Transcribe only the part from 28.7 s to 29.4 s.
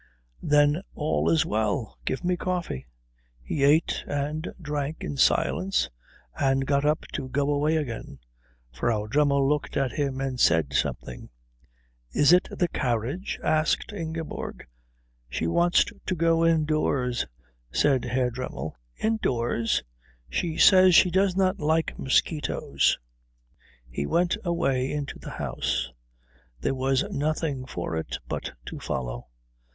follow.